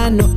No 0.00 0.31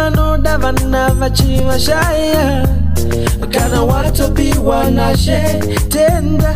vanoda 0.00 0.56
vana 0.58 1.10
vachivashaya 1.20 2.66
kana 3.52 3.82
watopiwa 3.82 4.90
nashe 4.90 5.40
tenda 5.88 6.54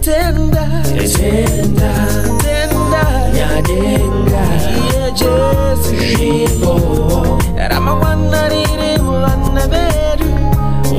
tenda 0.00 0.66
tenda 1.16 2.08
tenda 2.42 3.06
nyadenga 3.34 4.40
yejesu 4.52 5.32
zvipo 5.82 6.76
ramangwana 7.70 8.48
riri 8.48 9.02
muvana 9.02 9.66
vedu 9.72 10.32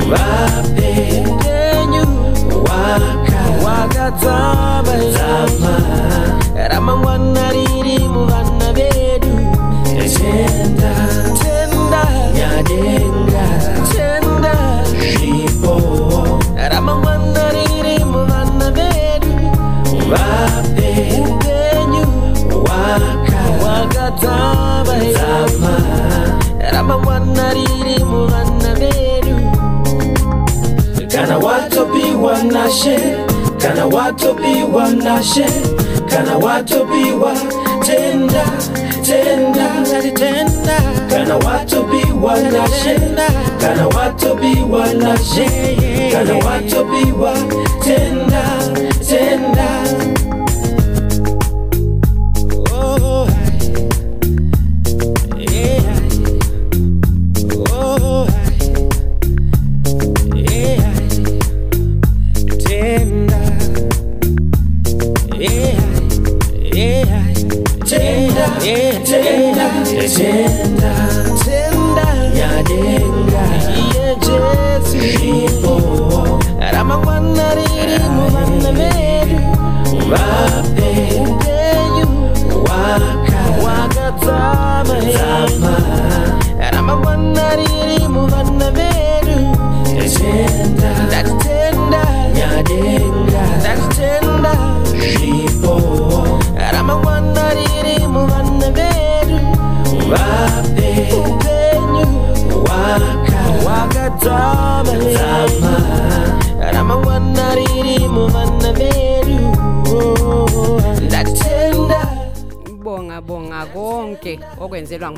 vape 0.10 0.92
penyu 1.44 2.06
waka 2.68 3.42
wakadzama 3.70 5.76
ramangwana 6.70 7.46
riri 7.52 8.00
muvana 8.00 8.74
vedu 8.74 8.89
majenga 12.60 13.46
tena 13.92 14.54
ipo 15.24 15.74
ramangwandariri 16.72 17.96
muvana 18.12 18.68
vedu 18.78 19.36
vapenyu 20.12 22.06
waka 22.68 23.42
wakadzavaama 23.66 25.74
ramangwandariri 26.74 27.98
muvana 28.12 28.72
vedu 28.80 29.36
kana 31.12 31.36
watopiwa 31.38 32.36
nashe 32.44 32.98
kana 33.62 33.84
watopiwa 33.86 34.86
nashe 34.90 35.46
kana 36.10 36.34
watopiwa 36.38 37.32
tenda 37.86 38.46
tenda 39.06 39.68
tenda 40.14 40.80
Kana 41.30 41.46
watu 41.48 41.84
bi 41.84 42.02
wanashe 42.24 42.96
Kana 43.62 43.88
watu 43.88 44.36
bi 44.36 44.56
wanashe 44.72 45.46
Kana 46.12 46.34
watu 46.38 46.84
bi 46.86 47.12
watenda 47.12 48.59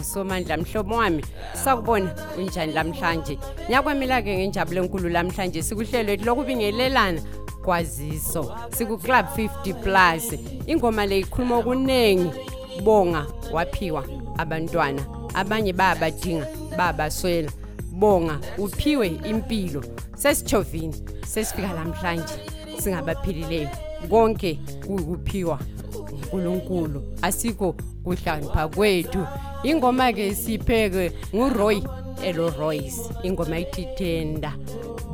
ngisomandla 0.01 0.57
mhlobo 0.57 0.95
wami 0.95 1.23
sakubona 1.63 2.16
unjani 2.38 2.73
lamhlanje 2.73 3.38
nyakwamela 3.69 4.22
ke 4.22 4.38
ngenjabulo 4.38 4.84
enkulu 4.84 5.09
lamhlanje 5.09 5.62
sikuhlelo 5.62 6.16
lokubingelelana 6.25 7.22
kwaziso 7.63 8.51
siku 8.73 8.97
club 8.97 9.25
50 9.38 9.73
plus 9.84 10.25
ingoma 10.67 11.06
leyikhuluma 11.06 11.56
okuningi 11.57 12.31
bonga 12.84 13.25
waphiwa 13.53 14.03
abantwana 14.38 15.01
abanye 15.34 15.73
babadinga 15.73 16.47
babaswela 16.78 17.51
bonga 17.94 18.40
uphiwe 18.57 19.07
impilo 19.29 19.84
sesijovini 20.17 20.95
sesifika 21.28 21.73
lamhlanje 21.73 22.34
singabaphilileyo 22.79 23.69
konke 24.09 24.59
kuyikuphiwa 24.88 25.59
uNkulunkulu 26.31 27.01
asiko 27.21 27.75
kuhlangipha 28.03 28.67
kwethu 28.67 29.19
ingoma 29.63 30.11
ke 30.13 30.35
sipheke 30.35 31.11
nguRoy 31.35 31.79
Elo 32.23 32.49
Royce 32.59 33.01
ingoma 33.23 33.59
ithi 33.59 33.83
tenda 33.97 34.55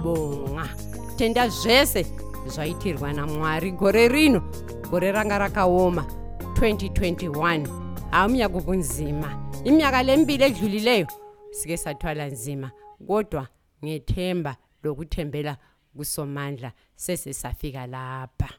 bonga 0.03 0.69
tenda 1.17 1.47
zvese 1.49 2.05
zvaitirwa 2.47 3.13
namwari 3.13 3.71
gore 3.71 4.07
rino 4.07 4.41
gore 4.89 5.11
ranga 5.11 5.37
rakaoma 5.37 6.05
2021 6.53 7.65
amnyaka 8.11 8.61
kunzima 8.61 9.29
iminyaka 9.63 10.03
lembili 10.03 10.43
edlulileyo 10.43 11.07
sike 11.51 11.77
sathwala 11.77 12.25
nzima 12.27 12.71
kodwa 13.07 13.47
ngethemba 13.85 14.55
lokuthembela 14.83 15.57
kusomandla 15.95 16.71
sesesafika 16.95 17.87
lapha 17.87 18.49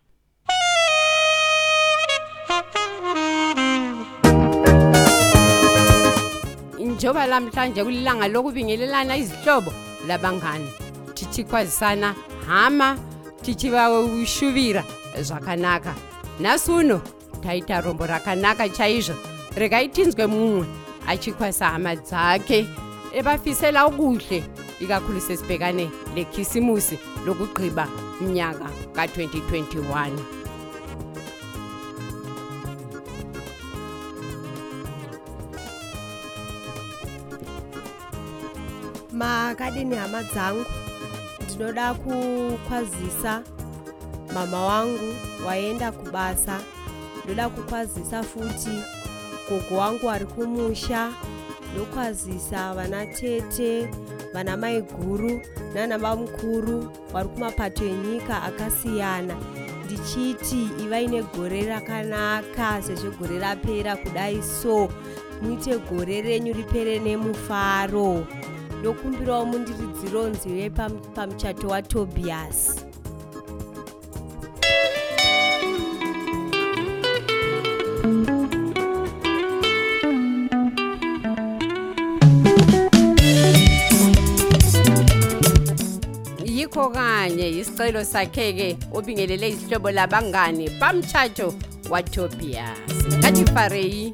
njengoba 6.98 7.26
lamhlanje 7.26 7.84
kulilanga 7.84 8.26
lokubingelelana 8.28 9.16
izihlobo 9.22 9.72
labangane 10.08 10.68
thithikhwazisana 11.14 12.14
hama 12.46 12.98
thithibaushuvira 13.42 14.82
zvakanaka 15.22 15.94
nasuno 16.40 17.00
taita 17.42 17.80
rombo 17.80 18.06
rakanaka 18.06 18.68
chaizvo 18.68 19.14
rikaitinzwe 19.56 20.26
mumwe 20.26 20.66
achikwasa 21.06 21.68
hama 21.70 21.94
dzake 21.96 22.66
ebafisela 23.14 23.84
okuhle 23.86 24.42
ikakhulu 24.80 25.20
sesibhekane 25.20 25.90
lekhisimusi 26.16 26.98
lokugqiba 27.26 27.86
mnyaka 28.20 28.66
ka-2021 28.96 30.37
makadini 39.18 39.96
hama 39.96 40.22
dzangu 40.22 40.64
ndinoda 41.54 41.94
kukwazisa 41.94 43.42
mama 44.34 44.66
wangu 44.66 45.14
waenda 45.46 45.92
kubasa 45.92 46.60
ndinoda 47.18 47.48
kukwazisa 47.48 48.22
futi 48.22 48.82
gogo 49.50 49.76
wangu 49.80 50.10
ari 50.10 50.26
kumusha 50.26 51.12
ndokwazisa 51.74 52.74
vana 52.74 53.06
tete 53.06 53.88
vana 54.32 54.56
mai 54.56 54.82
guru 54.82 55.40
nana 55.74 55.98
vamukuru 55.98 56.92
vari 57.12 57.28
kumapato 57.28 57.84
enyika 57.84 58.42
akasiyana 58.42 59.36
ndichiti 59.84 60.62
ivaine 60.82 61.22
gore 61.22 61.62
rakanaka 61.66 62.82
sezvo 62.82 63.10
gore 63.10 63.38
rapera 63.38 63.96
kudai 63.96 64.42
so 64.62 64.88
muite 65.42 65.78
gore 65.78 66.22
renyu 66.22 66.52
ripere 66.52 66.98
nemufaro 66.98 68.26
ndokumbirawo 68.80 69.44
mundiridziro 69.50 70.20
nziyo 70.28 70.56
yepamuchato 70.62 71.68
watobhiyasi 71.68 72.80
yikho 86.44 86.90
kanye 86.90 87.46
yisicelo 87.54 88.04
sakhe 88.04 88.52
ke 88.52 88.76
obingelele 88.94 89.48
izihlobo 89.48 89.90
labangane 89.90 90.70
pamtshato 90.80 91.54
watobhiyasi 91.90 93.18
kathifareyi 93.22 94.12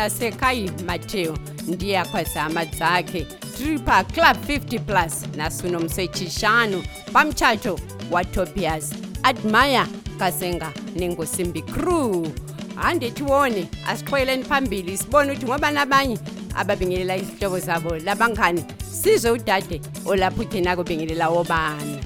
nasekai 0.00 0.70
mateo 0.86 1.38
ndiye 1.68 1.98
akwazihama 1.98 2.64
dzake 2.64 3.26
tiri 3.56 3.78
paclub 3.78 4.36
50 4.48 4.78
plus 4.78 5.24
nasuno 5.36 5.80
musechishanu 5.80 6.82
pamuchato 7.12 7.78
watobias 8.10 8.94
admire 9.22 9.82
kazenga 10.18 10.72
nengosimbi 10.96 11.62
crew 11.62 12.26
handitione 12.76 13.68
asitwoyeleni 13.88 14.44
pambili 14.44 14.96
sibone 14.98 15.32
kuti 15.34 15.46
ngoba 15.46 15.70
nabanye 15.70 16.18
ababingelela 16.54 17.16
izihlobo 17.16 17.58
zabo 17.58 17.96
labangani 17.98 18.64
sizwe 19.02 19.30
udade 19.30 19.80
olapho 20.06 20.40
uthina 20.40 20.76
kubingelela 20.76 21.28
wobani 21.28 21.99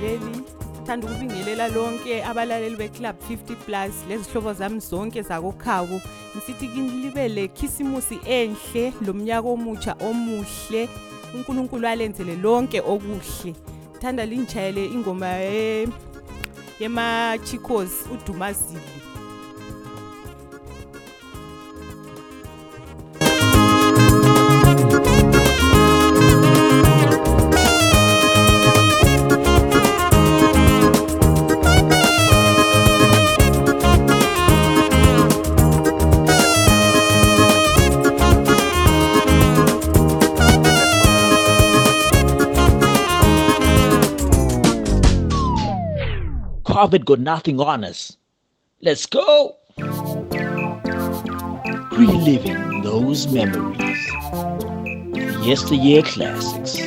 mlaleli 0.00 0.42
thanda 0.86 1.06
ukubingelela 1.10 1.68
lonke 1.68 2.24
abalaleli 2.24 2.76
beclub 2.76 3.16
50 3.28 3.54
plus 3.64 3.94
lezihlobo 4.08 4.52
zami 4.52 4.80
zonke 4.80 5.22
zakokhabu 5.22 6.00
ngisithi 6.36 6.66
libele 7.02 7.48
khisimusi 7.48 8.18
enhle 8.24 8.92
lomnyaka 9.06 9.48
omutsha 9.48 9.94
omuhle 10.00 10.88
unkulunkulu 11.34 11.86
alenzele 11.86 12.36
lonke 12.36 12.80
okuhle 12.80 13.54
thanda 14.00 14.24
lingitshayele 14.26 14.86
ingoma 14.86 15.28
yemachicos 16.80 17.90
udumazile 18.12 18.99
COVID 46.80 47.04
got 47.04 47.20
nothing 47.20 47.60
on 47.60 47.84
us. 47.84 48.16
Let's 48.80 49.04
go! 49.04 49.56
Reliving 52.00 52.80
those 52.82 53.26
memories. 53.26 54.06
Yesteryear 55.46 56.00
classics. 56.02 56.79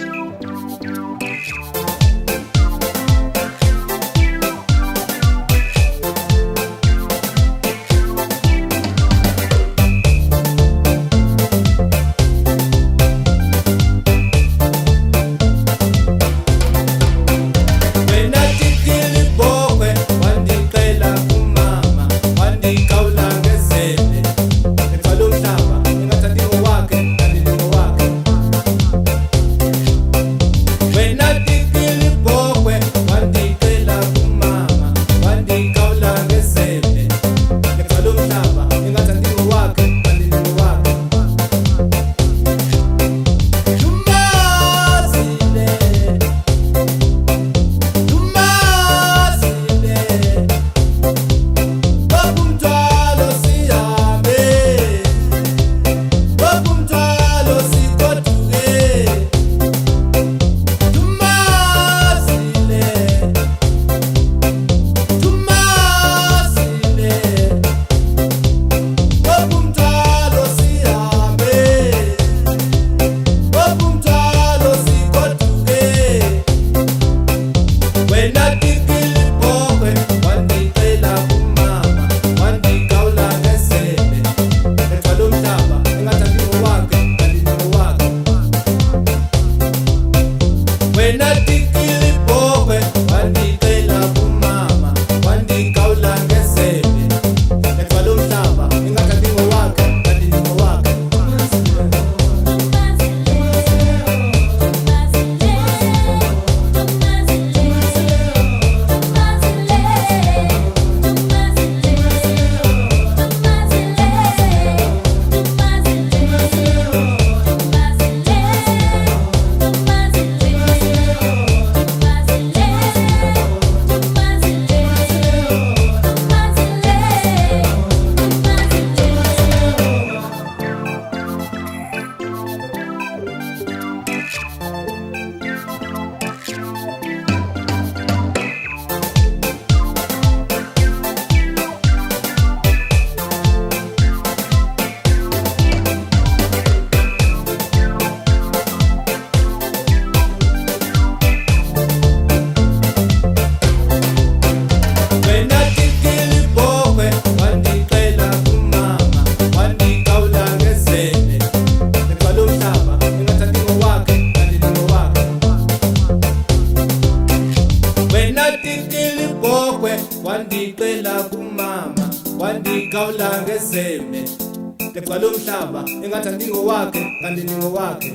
kata 176.14 176.32
ndingo 176.32 176.66
wake 176.66 177.12
kandidingo 177.22 177.74
wake 177.74 178.14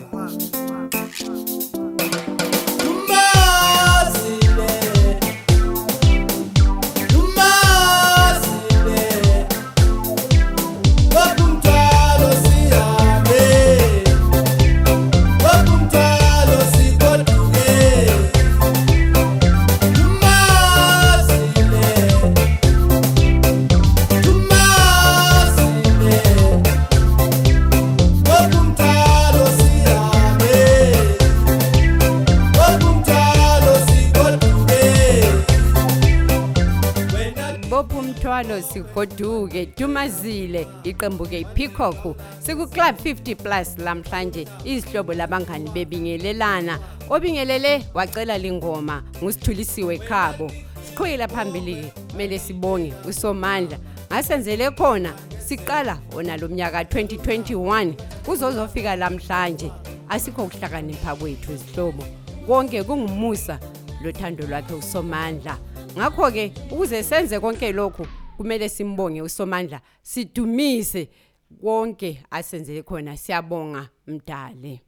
sithokozile 40.19 40.67
iqembu-ke 40.85 41.39
ipeacock 41.41 42.17
siku-club 42.43 42.97
50 43.03 43.35
plus 43.35 43.79
lamhlanje 43.79 44.45
izihlobo 44.65 45.15
labangani 45.15 45.71
bebingelelana 45.71 46.79
obingelele 47.11 47.83
wacela 47.95 48.39
lingoma 48.39 49.03
ngusithulisiwe 49.23 49.99
khabo 49.99 50.51
siqhwila 50.89 51.29
phambili 51.29 51.93
kumele 52.11 52.39
sibonge 52.39 52.93
usomandla 53.09 53.79
ngasenzele 54.11 54.71
khona 54.71 55.13
siqala 55.47 55.99
wona 56.15 56.37
lo 56.37 56.49
mnyaka 56.49 56.83
2021 56.83 57.93
kuzozofika 58.27 58.97
lamhlanje 58.97 59.71
asikho 60.09 60.45
ukuhlakanipha 60.45 61.15
kwethu 61.17 61.53
izihlobo 61.53 62.05
konke 62.47 62.83
kungumusa 62.85 63.59
lothando 64.05 64.47
lwakhe 64.47 64.75
usomandla 64.75 65.59
ngakho-ke 65.99 66.53
ukuze 66.73 67.03
senze 67.03 67.41
konke 67.41 67.73
lokhu 67.73 68.07
kumele 68.38 68.68
simbonge 68.68 69.23
usomandla 69.23 69.80
sidumise 70.02 71.09
konke 71.64 72.23
asenzele 72.30 72.83
khona 72.83 73.16
siyabonga 73.16 73.88
mdali 74.07 74.80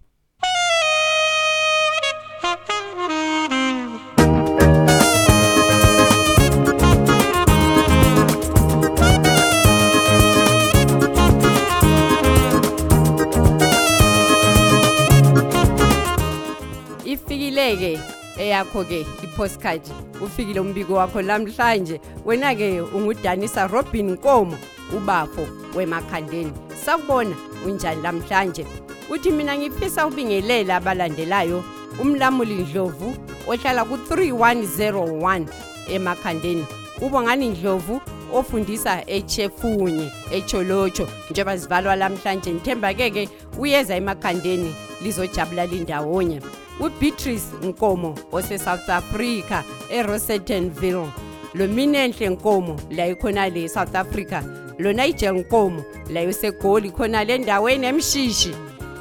ifikileke 17.04 18.00
eyakho-ke 18.40 19.04
i-postcard 19.22 19.82
ufikile 20.20 20.60
umbiko 20.60 20.92
wakho 20.94 21.22
namhlanje 21.22 22.00
wena-ke 22.24 22.80
ungudanisa 22.80 23.66
robin 23.66 24.10
nkomo 24.10 24.58
ubapho 24.96 25.46
wemakhandeni 25.76 26.52
sakubona 26.84 27.36
unjani 27.66 28.02
lamhlanje 28.02 28.66
uthi 29.10 29.30
mina 29.30 29.56
ngifisa 29.58 30.06
ubingelela 30.06 30.76
abalandelayo 30.76 31.64
umlamuli 32.00 32.54
ndlovu 32.54 33.14
ohlala 33.48 33.84
ku-3101 33.84 35.46
emakhandeni 35.92 36.64
ubongani 37.00 37.48
ndlovu 37.48 38.00
ofundisa 38.32 39.04
echefunye 39.10 40.10
echolotsho 40.32 41.08
njengoba 41.30 41.56
zivalwa 41.56 41.96
lamhlanje 41.96 42.52
nithemba 42.52 42.94
ke 42.94 43.10
ke 43.10 43.28
uyeza 43.58 43.96
emakhandeni 43.96 44.74
lizojabula 45.02 45.66
lindawonye 45.66 46.40
ubeatrice 46.80 47.46
nkomo 47.66 48.14
osesouth 48.32 48.90
africa 48.90 49.62
erosetenville 49.90 51.06
lominenhle 51.54 52.28
nkomo 52.28 52.76
layikhonale 52.90 53.64
esouth 53.64 53.96
africa 53.96 54.42
lonigel 54.78 55.34
nkomo 55.34 55.82
layosegoli 56.10 56.90
khonale 56.90 57.34
endaweni 57.34 57.86
emshishi 57.86 58.54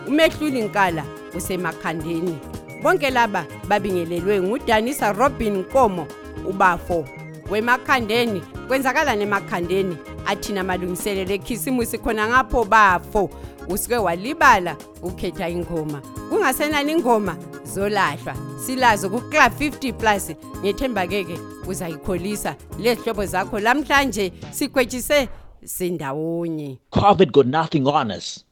umehluli 0.08 0.62
nkala 0.62 1.04
usemakhandeni 1.38 2.38
bonke 2.84 3.10
laba 3.10 3.46
babingelelwe 3.68 4.42
ngudanisa 4.42 5.14
robin 5.14 5.58
nkomo 5.58 6.08
ubafo 6.50 7.06
wemakhandeni 7.50 8.42
kwenzakala 8.68 9.16
nemakhandeni 9.16 9.98
athina 10.26 10.64
malungiselelo 10.64 11.34
ekhisimusi 11.34 11.98
khona 11.98 12.28
ngapho 12.28 12.64
bafo 12.64 13.30
usuke 13.68 13.98
walibala 13.98 14.76
ukhetha 15.04 15.50
ingoma 15.50 16.02
kungasenani 16.30 16.92
ingoma 16.92 17.38
zolahlwa 17.74 18.34
silazo 18.66 19.10
kuclub 19.10 19.54
50 19.60 19.94
plus 19.94 20.32
ngethemba 20.64 21.08
keke 21.08 21.38
uzayikholisa 21.68 22.56
lezihlobo 22.80 23.26
zakho 23.26 23.60
lamhlanje 23.60 24.34
sikwetshise 24.52 25.30
sindawonye 25.66 26.80
covid 26.90 27.32
got 27.32 27.48
nothing 27.48 27.84
on 27.88 28.12
us 28.12 28.46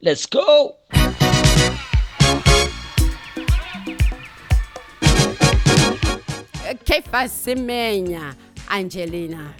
let's 0.00 0.30
go 0.30 0.74
kefa 6.84 7.28
simenya 7.28 8.34
angelina 8.68 9.54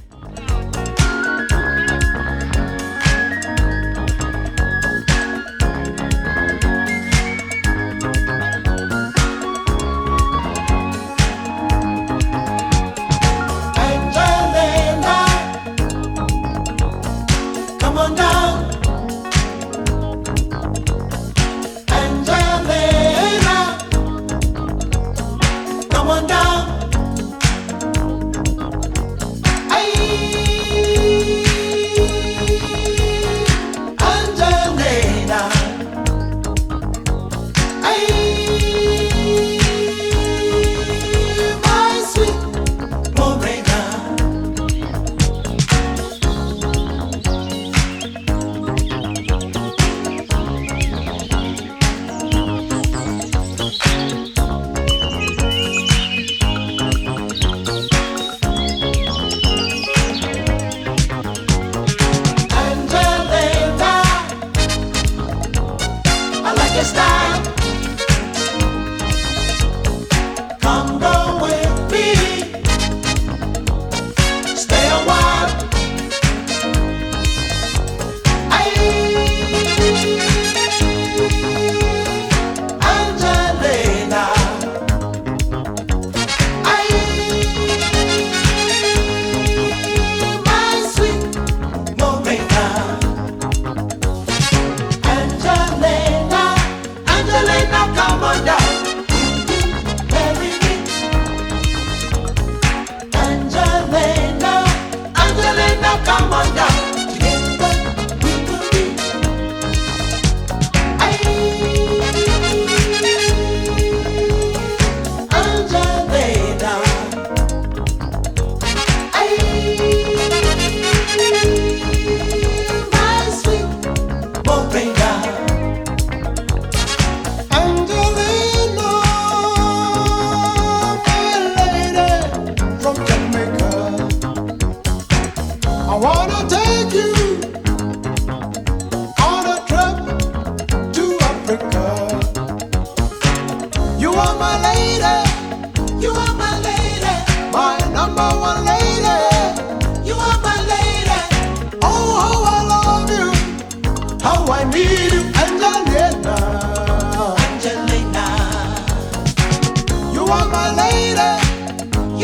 You 160.62 160.68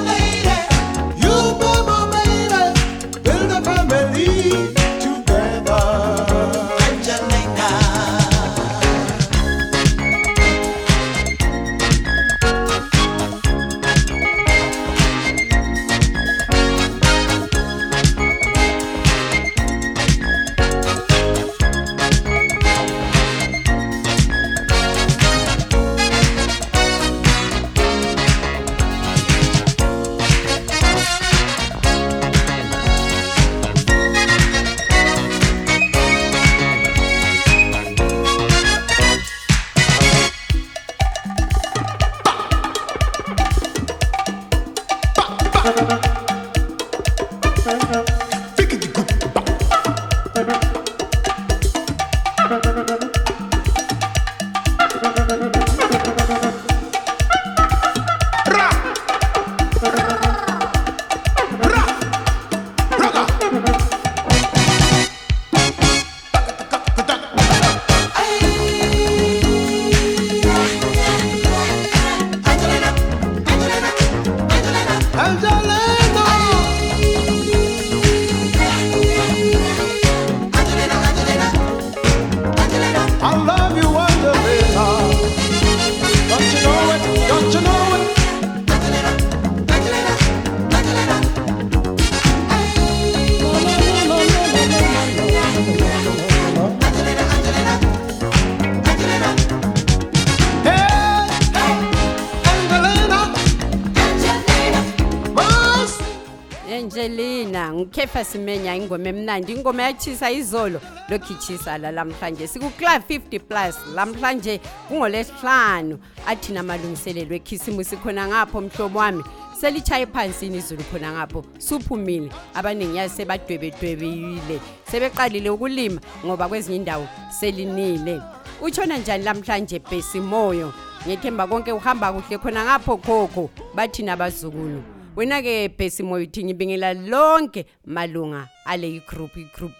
ngukhefa 107.88 108.24
simenya 108.24 108.72
ingoma 108.76 109.08
emnandi 109.08 109.50
ingoma 109.56 109.82
yatshisa 109.82 110.30
izolo 110.30 110.80
lokhu 111.08 111.32
itshisa 111.32 111.78
la 111.78 111.90
lamhlanje 111.90 112.46
sikuclub 112.46 113.02
50 113.10 113.40
plus 113.40 113.74
lamhlanje 113.96 114.54
kungolesihlanu 114.88 115.94
athina 116.30 116.60
amalungiselelo 116.60 117.32
ekhisimusi 117.40 117.96
khona 118.02 118.22
ngapho 118.28 118.60
mhlobo 118.60 118.98
wami 118.98 119.24
selitshaye 119.60 120.06
phansini 120.06 120.56
izulu 120.60 120.82
khona 120.92 121.08
ngapho 121.12 121.40
suphumile 121.66 122.28
abaningi 122.54 122.96
yazi 122.98 123.14
sebadwebedwebile 123.16 124.56
sebeqalile 124.90 125.48
ukulima 125.50 126.00
ngoba 126.24 126.44
kwezinye 126.48 126.76
indawo 126.76 127.08
selinile 127.40 128.20
utshona 128.60 128.98
njani 128.98 129.24
lamhlanje 129.24 129.78
bhesimoyo 129.78 130.72
ngethemba 131.08 131.46
konke 131.46 131.72
uhamba 131.72 132.12
kuhle 132.12 132.36
khona 132.38 132.60
ngapho 132.64 132.96
khokho 133.00 133.48
bathina 133.74 134.12
abazukulu 134.12 134.97
wena-ke 135.18 135.68
bhesi 135.76 136.02
moya 136.02 136.22
uthi 136.24 136.44
ngibingela 136.44 136.94
lonke 136.94 137.66
malunga 137.86 138.48
aleyi 138.64 139.00
group 139.00 139.36
igroup 139.36 139.72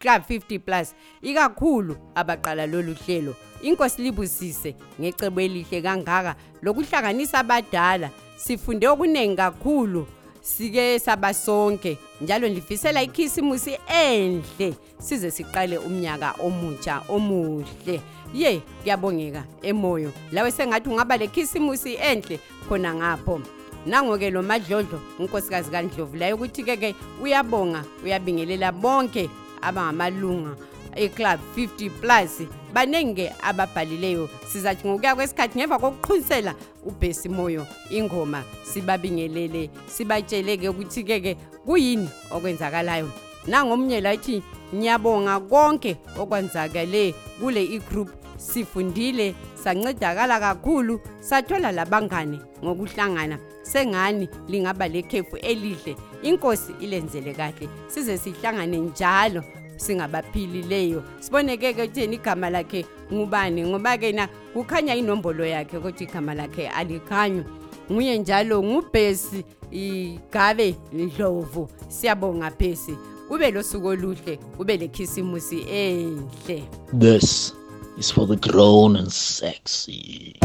club 0.00 0.22
50 0.28 0.58
plus 0.58 0.94
ikakhulu 1.22 1.94
abaqala 2.14 2.66
lolu 2.66 2.94
hlelo 2.94 3.34
inkosi 3.62 4.02
libusise 4.02 4.74
ngecebo 5.00 5.40
elihle 5.40 5.78
kangaka 5.82 6.34
lokuhlanganisa 6.62 7.38
abadala 7.38 8.10
sifunde 8.36 8.86
okuningi 8.88 9.36
kakhulu 9.36 10.06
sike 10.42 10.98
sabasonke 10.98 11.98
njalo 12.20 12.48
ndifisela 12.48 13.02
ikhisimusi 13.02 13.78
enhle 13.86 14.74
size 14.98 15.30
siqale 15.30 15.78
umnyaka 15.78 16.34
omutsha 16.42 16.98
omuhle 17.14 18.00
ye 18.34 18.58
kuyabongeka 18.82 19.44
emoyo 19.62 20.10
lawe 20.34 20.50
sengathi 20.50 20.88
ungaba 20.88 21.14
lekhisimusi 21.16 21.94
enhle 22.10 22.40
khona 22.68 22.94
ngapho 22.94 23.38
nango-ke 23.86 24.30
lo 24.30 24.42
madlodlo 24.42 25.00
unkosikazi 25.18 25.70
kandlovu 25.70 26.16
layo 26.16 26.36
ukuthi-ke 26.36 26.76
ke 26.80 26.94
uyabonga 27.22 27.84
uyabingelela 28.04 28.72
bonke 28.72 29.30
abangamalunga 29.62 30.54
eclub 30.96 31.40
50 31.56 31.90
plus 32.00 32.44
baningi-ke 32.74 33.32
ababhalileyo 33.42 34.28
sizathi 34.52 34.88
ngokuya 34.88 35.14
kwesikhathi 35.14 35.58
ngemva 35.58 35.78
kokuqhunisela 35.78 36.54
ubhesi 36.86 37.28
moyo 37.28 37.66
ingoma 37.90 38.42
sibabingelele 38.72 39.70
sibatshele-ke 39.88 40.68
ukuthi-ke 40.68 41.16
ke 41.20 41.36
kuyini 41.64 42.08
okwenzakalayo 42.30 43.08
nangomnye 43.46 44.00
lathi 44.00 44.42
ngiyabonga 44.74 45.40
konke 45.40 45.96
okwenzakale 46.20 47.14
kule 47.40 47.64
igroup 47.64 48.19
sifundile 48.40 49.34
sancedakala 49.54 50.40
kakhulu 50.40 51.00
sathola 51.20 51.72
labangane 51.72 52.38
ngokuhlangana 52.64 53.38
sengani 53.62 54.28
lingaba 54.48 54.88
lekhefu 54.88 55.36
elihle 55.36 55.96
inkosi 56.22 56.72
ilenzele 56.80 57.34
kahle 57.34 57.68
size 57.88 58.18
sihlangane 58.18 58.76
njalo 58.78 59.42
singabaphilileyo 59.76 61.02
siboneke 61.20 61.72
ke 61.74 61.86
kutheni 61.86 62.16
igama 62.16 62.50
lakhe 62.50 62.86
ngubani 63.12 63.62
ngoba 63.62 63.98
ke 63.98 64.12
na 64.12 64.28
kukhanya 64.54 64.94
inombolo 64.94 65.44
yakhe 65.44 65.78
kodwa 65.78 66.02
igama 66.02 66.34
lakhe 66.34 66.68
alikhanywa 66.68 67.44
nguye 67.92 68.18
njalo 68.18 68.62
ngubhesi 68.62 69.44
igabe 69.70 70.74
ndlovu 70.92 71.68
siyabonga 71.88 72.50
bhesi 72.50 72.96
ube 73.30 73.50
losuku 73.50 73.86
oluhle 73.86 74.38
ube 74.58 74.76
lekhisimusi 74.76 75.62
enhle 75.70 76.62
bes 76.92 77.54
is 78.00 78.10
for 78.10 78.26
the 78.26 78.36
grown 78.36 78.96
and 78.96 79.12
sexy. 79.12 80.36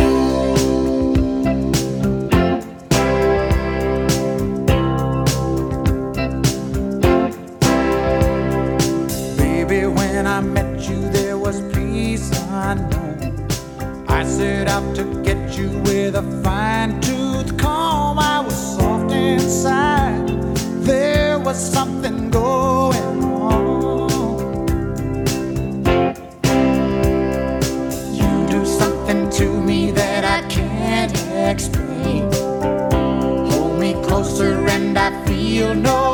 Baby, 9.38 9.88
when 9.88 10.28
I 10.28 10.42
met 10.42 10.82
you, 10.90 11.00
there 11.12 11.38
was 11.38 11.62
peace 11.74 12.30
unknown. 12.50 13.48
I 14.10 14.24
set 14.26 14.68
out 14.68 14.94
to 14.98 15.06
get 15.24 15.58
you 15.58 15.70
with 15.88 16.16
a 16.16 16.24
fine 16.44 17.00
tooth 17.00 17.58
comb. 17.58 18.20
I 18.20 18.42
was 18.42 18.58
soft 18.78 19.14
inside, 19.14 20.28
there 20.84 21.40
was 21.40 21.58
something 21.58 22.30
going 22.30 23.15
next 31.46 31.76
Hold 33.50 33.80
me 33.80 33.94
closer 34.08 34.54
and 34.74 34.98
I 34.98 35.10
feel 35.28 35.76
no 35.76 36.05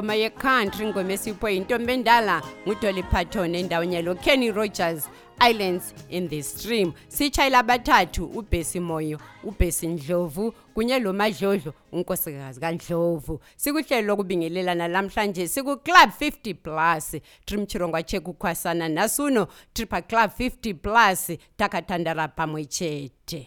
ingoma 0.00 0.14
ye-country 0.14 0.86
ingoma 0.86 1.12
esipho 1.12 1.48
yintombi 1.48 1.92
endala 1.92 2.42
ngudoli 2.66 3.02
parton 3.02 3.54
endaweni 3.54 3.94
yalo 3.96 4.14
kenny 4.14 4.50
rogers 4.50 5.10
islands 5.46 5.94
in 6.08 6.26
the 6.28 6.42
stream 6.42 6.92
sitshayela 7.08 7.58
abathathu 7.58 8.22
ubesi 8.38 8.80
moyo 8.80 9.18
ubesi 9.48 9.86
ndlovu 9.86 10.44
kunye 10.74 10.98
lo 11.04 11.12
madlodlo 11.12 11.74
unkosikazi 11.92 12.60
kandlovu 12.60 13.34
sikuhlelo 13.56 14.06
lokubingelelana 14.08 14.88
lamhlanje 14.94 15.44
siku-club 15.54 16.10
50 16.20 16.54
plus 16.64 17.06
trim 17.46 17.66
chirongwa 17.66 18.02
chek 18.02 18.28
ukhwasana 18.32 18.88
nasuno 18.88 19.46
tripa 19.74 20.00
club 20.02 20.30
50 20.38 20.74
plus 20.84 21.20
takathandala 21.60 22.28
pamwe 22.28 22.64
chete 22.64 23.42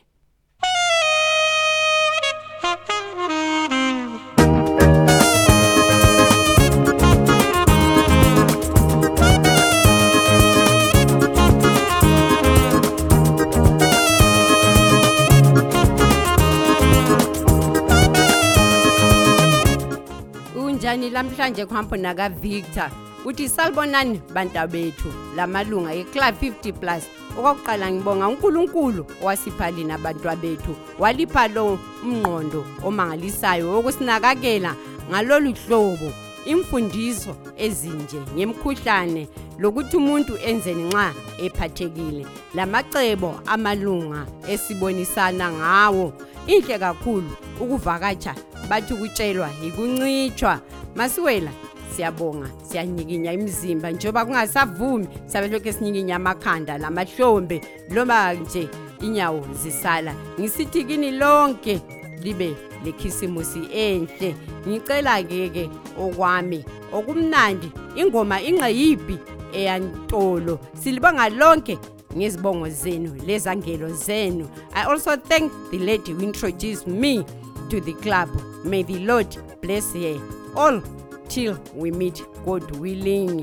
Mkhwebani 20.93 21.13
lamhlanje 21.13 21.65
kuhambo 21.65 21.97
naka-victor 21.97 22.91
uthi 23.25 23.49
salibonani 23.49 24.21
bantabethu 24.33 25.07
lamalunga 25.35 25.93
eclub 25.93 26.35
50 26.41 26.71
plus 26.73 27.03
okokuqala 27.37 27.91
ngibonga 27.91 28.27
unkulunkulu 28.27 29.05
owasipha 29.23 29.71
lina 29.71 29.97
bantwabethu 29.97 30.75
walipha 30.99 31.47
lo 31.47 31.79
mngqondo 32.05 32.61
omangalisayo 32.85 33.71
wokusinakakela 33.73 34.75
ngalolu 35.09 35.53
hlobo 35.67 36.11
imfundiso 36.45 37.33
ezinje 37.57 38.21
ngemkhuhlane 38.37 39.25
lokuthi 39.57 39.97
umuntu 39.97 40.37
enzeni 40.45 40.83
nxa 40.93 41.05
ephathekile 41.41 42.21
lamacebo 42.53 43.41
amalunga 43.49 44.27
esibonisana 44.47 45.49
ngawo 45.57 46.13
inhle 46.47 46.77
kakhulu 46.79 47.31
ukuvakatsha 47.61 48.35
bathi 48.69 48.93
kutshelwa 48.93 49.49
ikuncitshwa 49.67 50.59
masiwela 50.95 51.49
siyabonga 51.95 52.47
siyanyikinya 52.67 53.33
imizimba 53.33 53.91
njengoba 53.91 54.25
kungasavumi 54.25 55.07
sabe 55.25 55.47
lokhu 55.47 55.73
sinyikinya 55.73 56.15
amakhanda 56.15 56.77
lamahlombe 56.77 57.61
loma 57.91 58.33
nje 58.33 58.69
inyawo 59.01 59.45
zisala 59.63 60.15
ngisithi 60.39 60.83
kini 60.83 61.11
lonke 61.11 61.81
libe 62.23 62.55
lekhisimusi 62.85 63.61
enhle 63.73 64.35
ngicela 64.67 65.23
ke 65.23 65.49
ke 65.53 65.63
okwami 65.99 66.65
okumnandi 66.93 67.69
ingoma 67.95 68.41
inqeyipi 68.41 69.17
eyantolo 69.53 70.59
silibanga 70.81 71.29
lonke 71.29 71.77
ngezibongo 72.17 72.69
zenu 72.69 73.11
lezangelo 73.27 73.89
zenu 73.89 74.45
i 74.73 74.81
also 74.83 75.17
thank 75.17 75.51
the 75.71 75.77
lady 75.77 76.13
who 76.13 76.21
introduced 76.23 76.87
me 76.87 77.25
to 77.69 77.79
the 77.81 77.93
club 78.05 78.29
may 78.63 78.83
the 78.83 78.99
lord 78.99 79.27
bless 79.61 79.93
her 79.93 80.17
all 80.55 80.81
till 81.29 81.57
we 81.75 81.91
meet 81.91 82.19
god 82.45 82.63
willing 82.81 83.33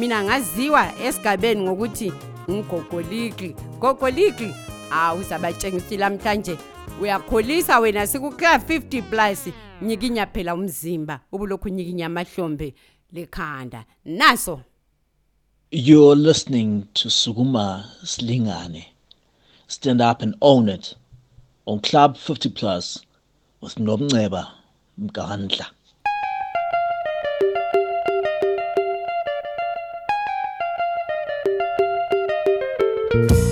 mina 0.00 0.18
ngaziwa 0.26 0.82
esigabeni 1.06 1.60
ngokuthi 1.66 2.08
ngugogolikli 2.50 3.50
gogolikli 3.82 4.50
ah 5.00 5.10
uzabatshengisile 5.20 6.04
namhlanje 6.04 6.54
uyakholisa 7.02 7.74
wena 7.82 8.02
sikuklaya 8.12 8.58
50 8.58 9.02
plus 9.10 9.40
nyikinya 9.86 10.24
phela 10.32 10.54
umzimba 10.54 11.14
ubulokhu 11.34 11.68
nyikinya 11.68 12.06
amahlombe 12.10 12.68
lekhanda 13.14 13.80
naso 14.04 14.56
You're 15.72 16.16
listening 16.28 16.82
to 16.94 17.08
Suguma 17.10 17.66
Slingane. 18.04 18.82
Stand 19.68 20.00
up 20.00 20.20
and 20.20 20.34
own 20.42 20.68
it 20.68 20.96
on 21.64 21.78
Club 21.80 22.16
50 22.16 22.48
Plus 22.58 22.98
with 23.60 23.76
Nomnceba 23.76 24.42
Mkandla. 24.98 25.66
you 33.28 33.49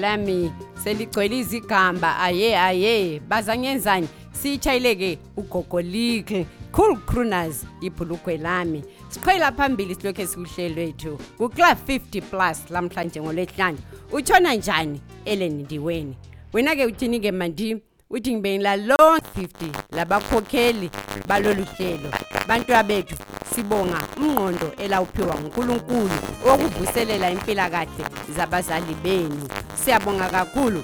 lami 0.00 0.52
seligcwele 0.84 1.38
izigamba 1.38 2.18
aye 2.18 2.58
aye 2.60 3.20
bazangenzani 3.28 4.08
siyitshayileke 4.32 5.18
ugogolike 5.36 6.46
cool 6.72 6.96
crooners 7.06 7.64
ibhulugwe 7.80 8.36
lami 8.36 8.84
siqhwela 9.08 9.52
phambili 9.52 9.94
silokhu 9.94 10.22
esikuhlelo 10.22 10.82
ethu 10.82 11.18
kuclub 11.38 11.78
50 11.88 12.20
plus 12.22 12.70
lamhlanje 12.70 13.20
ngolwehlanu 13.20 13.78
utshona 14.12 14.54
njani 14.54 15.00
elenindiweni 15.24 16.14
wena-ke 16.52 16.86
uthini-ke 16.86 17.32
mandim 17.32 17.80
uDingbeyila 18.10 18.76
lonke 18.76 19.20
50 19.36 19.96
labakhokheli 19.96 20.90
balolu 21.28 21.64
hlelo 21.64 22.10
bantu 22.48 22.72
bethu 22.88 23.14
sibonga 23.54 24.02
umnqondo 24.16 24.72
elawuphiwa 24.82 25.34
nguNkulunkulu 25.34 26.10
wokuvuselela 26.46 27.30
impilo 27.30 27.66
kahle 27.70 28.04
zabazali 28.36 28.94
benu 29.04 29.38
siyabonga 29.84 30.28
kakhulu 30.28 30.82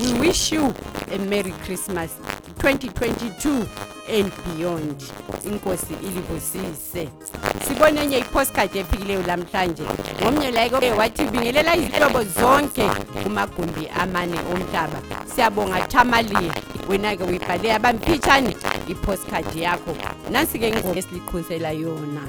we 0.00 0.20
wish 0.20 0.52
you 0.52 0.74
a 1.14 1.18
merry 1.18 1.52
christmas 1.64 2.10
2022 2.58 3.68
and 4.12 4.30
beyond 4.56 5.02
inkosi 5.46 5.94
ilibusise 6.02 7.08
sibone 7.68 8.02
enye 8.04 8.18
ipostcard 8.18 8.76
efikileyo 8.76 9.22
lamhlanje 9.22 9.82
ngomnye 10.22 10.50
layike 10.50 10.90
wathi 10.90 11.24
bingelela 11.24 11.76
izihlobo 11.76 12.18
zonke 12.40 12.88
kumagumbi 13.22 13.88
amane 14.00 14.36
omhlaba 14.54 14.98
siyabonga 15.34 15.80
thamaliya 15.92 16.54
wena-ke 16.88 17.24
uyibhale 17.24 17.68
abamphitshane 17.76 18.52
ipostcard 18.92 19.48
yakho 19.64 19.90
nansi-ke 20.32 20.68
ngoesiliqhunisela 20.74 21.70
yona 21.82 22.24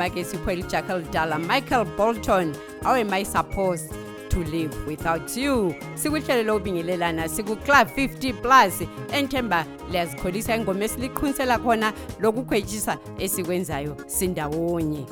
bake 0.00 0.24
sipho 0.24 0.50
elijakha 0.50 0.94
elidala 0.94 1.38
michael 1.38 1.84
bolton 1.84 2.54
awe 2.84 3.04
my 3.04 3.22
suppose 3.24 3.92
to 4.30 4.38
live 4.44 4.72
without 4.88 5.36
you 5.36 5.74
sikuhlelo 5.94 6.42
lokubingelelana 6.42 7.28
siku-club 7.28 7.88
50 7.88 8.32
plus 8.32 8.88
enthemba 9.12 9.64
liyazikholisa 9.90 10.56
ingoma 10.56 10.84
esiliqhunisela 10.84 11.58
khona 11.58 11.92
lokukhwetshisa 12.20 12.98
esikwenzayo 13.18 13.96
sindawonye 14.06 15.04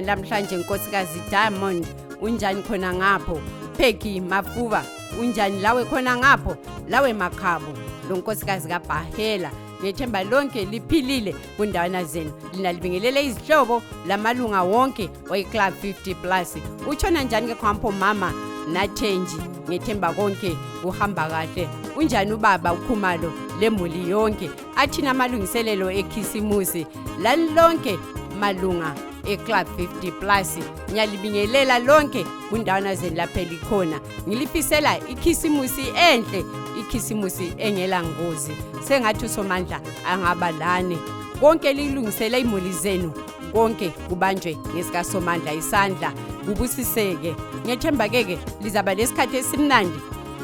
unjani 0.00 0.06
namhlanje 0.06 0.56
nkosikazi 0.56 1.20
Diamond 1.30 1.86
unjani 2.20 2.62
khona 2.62 2.94
ngapho 2.94 3.40
Peggy 3.78 4.20
Mafuba 4.20 4.84
unjani 5.20 5.60
lawe 5.60 5.84
khona 5.84 6.16
ngapho 6.16 6.56
lawe 6.88 7.12
makhabo 7.12 7.72
lo 8.10 8.16
nkosikazi 8.16 8.68
kaBahela 8.68 9.50
ngethemba 9.82 10.24
lonke 10.24 10.64
liphilile 10.64 11.34
kundawana 11.56 12.04
zenu 12.04 12.30
lina 12.52 12.72
libingelele 12.72 13.24
izihlobo 13.24 13.82
lamalunga 14.06 14.62
wonke 14.62 15.10
we-club 15.30 15.74
50 15.84 16.14
plus 16.14 16.56
utshona 16.88 17.22
njani 17.22 17.46
ke 17.48 17.54
khwampo 17.54 17.92
mama 17.92 18.32
nathenji 18.72 19.36
ngethemba 19.68 20.12
konke 20.12 20.56
kuhamba 20.82 21.28
kahle 21.28 21.68
unjani 21.96 22.32
ubaba 22.32 22.72
ukhumalo 22.72 23.32
lemuli 23.60 24.10
yonke 24.10 24.50
athina 24.76 25.10
amalungiselelo 25.10 25.90
ekhisimusi 25.92 26.86
lalilonke 27.22 27.98
malunga 28.40 28.94
eclub 29.32 29.66
50 29.78 30.10
plus 30.20 30.58
ngiyalibingelela 30.90 31.78
lonke 31.78 32.24
kundawana 32.50 32.94
zeni 32.94 33.16
lapha 33.16 33.40
likhona 33.42 34.00
ngilifisela 34.28 34.98
ikhisimusi 35.08 35.82
enhle 36.10 36.44
ikhisimusi 36.80 37.52
engela 37.58 38.02
ngozi 38.02 38.52
sengathi 38.88 39.24
usomandla 39.24 39.80
angabalane 40.06 40.98
konke 41.40 41.72
lilungisele 41.72 42.40
imuli 42.40 42.72
zenu 42.72 43.12
konke 43.52 43.88
kubanjwe 43.88 44.56
ngesikasomandla 44.74 45.52
isandla 45.54 46.12
kubusiseke 46.46 47.36
ngiyethemba-ke 47.66 48.24
ke 48.24 48.38
lizaba 48.62 48.94
lesikhathi 48.94 49.36
esimnandi 49.36 49.98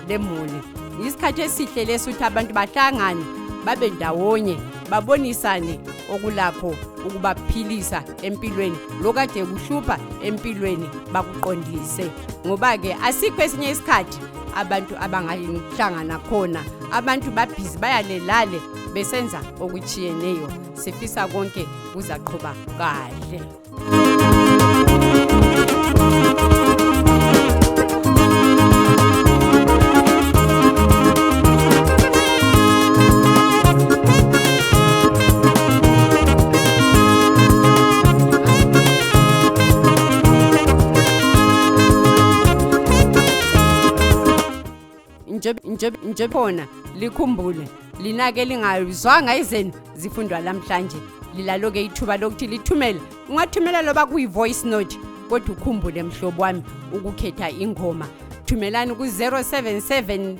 lemuli 0.09 0.61
isikhathi 1.07 1.43
esihle 1.43 1.85
lesi 1.85 2.11
ukuthi 2.11 2.25
abantu 2.25 2.53
bahlangane 2.55 3.25
babe 3.65 3.91
ndawonye 3.91 4.57
babonisane 4.91 5.79
okulapho 6.13 6.75
ukubaphilisa 7.07 8.03
empilweni 8.23 8.77
lokade 9.03 9.45
kuhlupha 9.45 9.99
empilweni 10.23 10.89
bakuqondise 11.13 12.07
ngoba 12.47 12.79
ke 12.79 12.95
asikho 13.05 13.43
esinye 13.43 13.71
isikhathi 13.75 14.19
abantu 14.57 14.95
abangahlangana 15.01 16.19
khona 16.29 16.63
abantu 16.93 17.31
babhizi 17.31 17.79
bayalelale 17.79 18.59
besenza 18.95 19.41
okuchiyeneyo 19.61 20.49
sifisa 20.79 21.27
konke 21.29 21.67
kuzaqhuba 21.93 22.55
kahle 22.79 23.43
njebona 45.91 46.67
likhumbule 46.97 47.69
linake 48.01 48.45
lingazwanga 48.45 49.37
izenu 49.37 49.73
zifundwa 49.95 50.41
lamhlanje 50.41 50.97
lilaloke 51.35 51.85
ithuba 51.85 52.17
lokuthi 52.17 52.47
lithumele 52.47 53.01
ungathumela 53.31 53.83
loba 53.83 54.07
kuyi-voice 54.07 54.69
note 54.69 54.99
kodwa 55.29 55.57
ukhumbule 55.57 56.03
mhlobo 56.03 56.43
wami 56.43 56.63
ukukhetha 56.93 57.51
ingoma 57.51 58.07
thumelani 58.45 58.95
ku-0772 58.95 60.37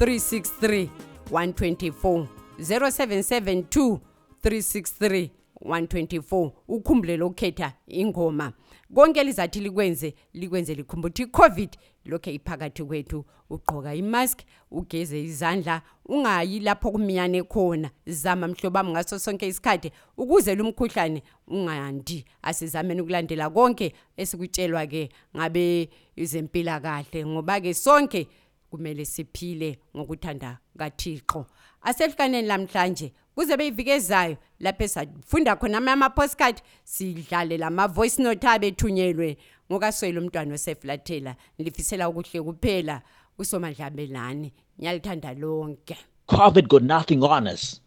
363 0.00 0.88
124 1.32 2.24
0772 2.60 3.98
363 4.44 5.28
124 5.64 6.50
ukhumbulela 6.68 7.24
ukukhetha 7.26 7.72
ingoma 7.86 8.52
konke 8.94 9.24
lizathi 9.24 9.60
likwenze 9.60 10.14
likwenze 10.34 10.74
likhumbuthi 10.74 11.22
icovid 11.22 11.76
lokhu 12.06 12.30
iphakathi 12.30 12.84
kwethu 12.84 13.24
ugqoka 13.50 13.94
imask 13.94 14.42
ugeze 14.70 15.22
izandla 15.24 15.82
ungayi 16.06 16.60
lapho 16.60 16.90
kumiyane 16.92 17.42
khona 17.44 17.90
zama 18.06 18.48
mhlobami 18.48 18.90
ngaso 18.92 19.18
sonke 19.18 19.46
isikhathi 19.48 19.90
ukuze 20.16 20.54
lumkhuhlane 20.54 21.22
ungandi 21.48 22.24
asizameni 22.42 23.00
ukulandela 23.00 23.50
konke 23.50 23.92
esikutshelwa-ke 24.16 25.08
ngabezempilakahle 25.36 27.26
ngoba-ke 27.26 27.74
sonke 27.74 28.28
kumele 28.70 29.04
siphile 29.04 29.78
ngokuthanda 29.96 30.58
kathixo 30.78 31.46
asehlukaneni 31.82 32.48
lamhlanje 32.48 33.12
kuze 33.34 33.56
beyivike 33.56 33.90
ezayo 33.92 34.36
lapho 34.60 34.82
esafunda 34.84 35.56
khona 35.56 35.78
amanye 35.78 35.92
ama-postcard 35.96 36.58
sidlale 36.84 37.56
lama-voice 37.58 38.18
note 38.22 38.46
abethunyelwe 38.48 39.36
ngokaswele 39.70 40.18
umntwana 40.18 40.54
oseflathela 40.54 41.36
ngilifisela 41.58 42.08
ukuhle 42.08 42.40
kuphela 42.42 43.02
usomadlabelani 43.38 44.52
ngiyalithanda 44.78 45.34
lonke 45.34 45.96
covid 46.26 46.68
got 46.68 46.82
nothing 46.82 47.22
on 47.22 47.46
us 47.48 47.80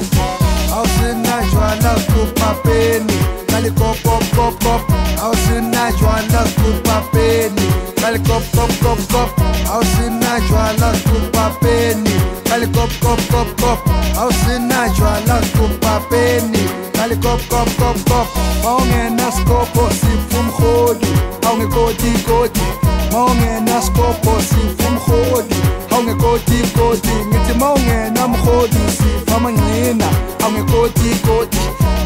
I'll 0.73 0.87
sing 0.97 1.21
nice, 1.21 1.53
you 1.53 1.59
are 1.61 1.77
not 1.85 2.01
to 2.09 2.21
Papini. 2.41 3.19
Cali 3.53 3.71
pop 3.77 3.97
pop 4.03 4.23
pop 4.33 4.55
pop. 4.61 4.83
I'll 5.21 5.35
sing 5.45 5.71
nice, 5.71 6.01
you 6.01 6.07
are 6.07 6.25
not 6.33 6.47
to 6.57 6.69
Papini. 6.89 7.67
Cali 8.01 8.19
pop 8.25 8.45
pop 8.57 8.73
pop 8.81 8.99
pop. 9.13 9.31
I'll 9.69 9.85
sing 9.95 10.21
nice, 10.21 10.49
you 10.49 10.57
are 10.57 10.75
not 10.81 10.95
to 11.05 11.17
Papini. 11.37 12.36
kali 12.57 12.73
kop 12.73 12.93
kop 13.05 13.21
kop 13.33 13.49
kop 13.61 13.79
awusinajwala 14.21 15.35
sikupapeni 15.45 16.63
kali 16.97 17.17
kop 17.21 17.41
kop 17.53 17.69
kop 17.81 17.97
kop 18.09 18.29
maungenasikopo 18.65 19.85
sifumrholi 20.01 21.09
awungekotikoti 21.47 22.67
maungenasikopo 23.13 24.35
sifumrholi 24.49 25.57
awungekotikoti 25.91 27.13
ngithi 27.29 27.59
maungenamrholi 27.59 28.81
sifamangqina 28.99 30.07
awungekotikoti 30.45 31.61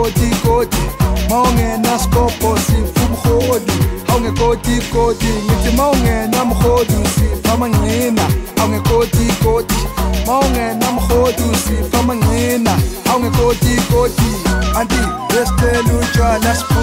ngekotikoti 0.00 0.82
maungena 1.30 1.98
sikopo 1.98 2.58
sifa 2.66 3.00
umrhodi 3.08 3.72
awungekotikoti 4.08 5.26
ngithi 5.26 5.76
maungena 5.76 6.44
mrhodi 6.44 6.92
sifa 7.14 7.52
amangqina 7.54 8.22
awungekotikoti 8.60 9.76
maungena 10.26 10.92
mrhodi 10.92 11.42
sifa 11.66 11.98
amangqina 11.98 12.78
awungekotikoti 13.12 14.30
anti 14.78 14.96
besitela 15.28 16.00
utshwalasip 16.00 16.77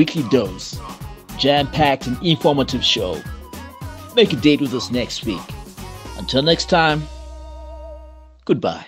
weekly 0.00 0.22
dose, 0.30 0.80
jam 1.36 1.70
packed 1.72 2.06
and 2.06 2.16
informative 2.26 2.82
show. 2.82 3.20
Make 4.16 4.32
a 4.32 4.36
date 4.36 4.62
with 4.62 4.72
us 4.72 4.90
next 4.90 5.26
week. 5.26 5.42
Until 6.16 6.40
next 6.42 6.70
time, 6.70 7.02
goodbye. 8.46 8.86